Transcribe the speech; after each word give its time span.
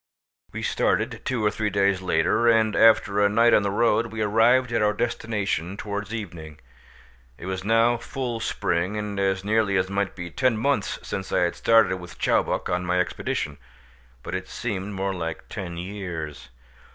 We 0.51 0.63
started 0.63 1.21
two 1.25 1.45
or 1.45 1.51
three 1.51 1.69
days 1.69 2.01
later, 2.01 2.47
and 2.47 2.75
after 2.75 3.21
a 3.21 3.29
night 3.29 3.53
on 3.53 3.61
the 3.61 3.69
road, 3.69 4.07
we 4.07 4.23
arrived 4.23 4.71
at 4.71 4.81
our 4.81 4.93
destination 4.93 5.77
towards 5.77 6.11
evening. 6.11 6.59
It 7.37 7.45
was 7.45 7.63
now 7.63 7.97
full 7.97 8.39
spring, 8.39 8.97
and 8.97 9.19
as 9.19 9.45
nearly 9.45 9.77
as 9.77 9.91
might 9.91 10.15
be 10.15 10.31
ten 10.31 10.57
months 10.57 10.97
since 11.07 11.31
I 11.31 11.41
had 11.41 11.55
started 11.55 11.97
with 11.97 12.17
Chowbok 12.17 12.67
on 12.67 12.83
my 12.83 12.99
expedition, 12.99 13.59
but 14.23 14.33
it 14.33 14.49
seemed 14.49 14.95
more 14.95 15.13
like 15.13 15.47
ten 15.49 15.77
years. 15.77 16.49